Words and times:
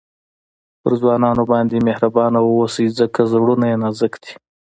پر 0.81 0.91
ځوانانو 1.01 1.43
باندي 1.51 1.77
مهربانه 1.87 2.39
واوسئ؛ 2.43 2.85
ځکه 2.99 3.19
زړونه 3.31 3.65
ئې 3.71 3.77
نازک 3.83 4.13
دي. 4.23 4.33